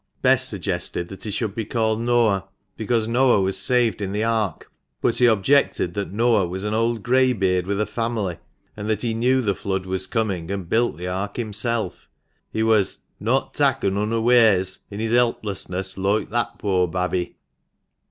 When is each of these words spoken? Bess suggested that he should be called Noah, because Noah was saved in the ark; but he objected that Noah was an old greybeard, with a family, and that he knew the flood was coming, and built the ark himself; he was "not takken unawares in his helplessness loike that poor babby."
Bess 0.23 0.47
suggested 0.47 1.09
that 1.09 1.25
he 1.25 1.29
should 1.29 1.53
be 1.53 1.63
called 1.63 1.99
Noah, 2.01 2.47
because 2.75 3.07
Noah 3.07 3.39
was 3.39 3.55
saved 3.55 4.01
in 4.01 4.13
the 4.13 4.23
ark; 4.23 4.71
but 4.99 5.17
he 5.19 5.27
objected 5.27 5.93
that 5.93 6.11
Noah 6.11 6.47
was 6.47 6.63
an 6.63 6.73
old 6.73 7.03
greybeard, 7.03 7.67
with 7.67 7.79
a 7.79 7.85
family, 7.85 8.39
and 8.75 8.89
that 8.89 9.03
he 9.03 9.13
knew 9.13 9.41
the 9.41 9.53
flood 9.53 9.85
was 9.85 10.07
coming, 10.07 10.49
and 10.49 10.67
built 10.67 10.97
the 10.97 11.07
ark 11.07 11.35
himself; 11.37 12.09
he 12.51 12.63
was 12.63 13.01
"not 13.19 13.53
takken 13.53 13.95
unawares 13.95 14.79
in 14.89 14.99
his 14.99 15.11
helplessness 15.11 15.99
loike 15.99 16.31
that 16.31 16.57
poor 16.57 16.87
babby." 16.87 17.35